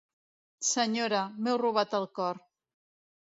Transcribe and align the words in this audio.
Senyora, 0.69 1.19
m'heu 1.45 1.59
robat 1.63 1.93
el 1.99 2.07
cor. 2.21 2.39